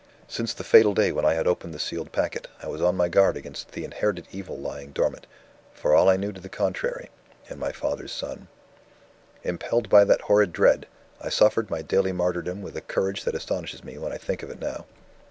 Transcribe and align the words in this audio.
Since 0.27 0.55
the 0.55 0.63
fatal 0.63 0.95
day 0.95 1.11
when 1.11 1.25
I 1.25 1.35
had 1.35 1.45
opened 1.45 1.75
the 1.75 1.79
sealed 1.79 2.11
packet, 2.11 2.47
I 2.59 2.65
was 2.67 2.81
on 2.81 2.97
my 2.97 3.07
guard 3.07 3.37
against 3.37 3.73
the 3.73 3.85
inherited 3.85 4.25
evil 4.31 4.57
lying 4.57 4.93
dormant, 4.93 5.27
for 5.75 5.93
all 5.93 6.09
I 6.09 6.17
knew 6.17 6.31
to 6.31 6.41
the 6.41 6.49
contrary, 6.49 7.11
in 7.51 7.59
my 7.59 7.71
father's 7.71 8.11
son. 8.11 8.47
Impelled 9.43 9.89
by 9.89 10.03
that 10.05 10.21
horrid 10.21 10.53
dread, 10.53 10.87
I 11.21 11.29
suffered 11.29 11.69
my 11.69 11.83
daily 11.83 12.13
martyrdom 12.13 12.63
with 12.63 12.75
a 12.75 12.81
courage 12.81 13.25
that 13.25 13.35
astonishes 13.35 13.83
me 13.83 13.99
when 13.99 14.11
I 14.11 14.17
think 14.17 14.41
of 14.41 14.49
it 14.49 14.59
now. 14.59 14.87